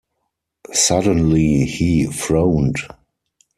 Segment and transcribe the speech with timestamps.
[0.73, 2.77] Suddenly he frowned.